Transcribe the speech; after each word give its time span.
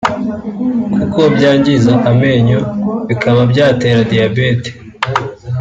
kuko 0.93 1.21
byangiza 1.35 1.93
amenyo 2.11 2.59
bikaba 3.07 3.41
byatera 3.51 3.99
diyabete 4.11 4.71